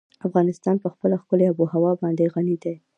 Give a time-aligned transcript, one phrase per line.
[0.27, 2.75] افغانستان په خپله ښکلې آب وهوا باندې غني دی.